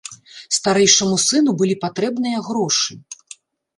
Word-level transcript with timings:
Старэйшаму 0.57 1.19
сыну 1.25 1.51
былі 1.61 1.75
патрэбныя 1.85 2.39
грошы. 2.51 2.91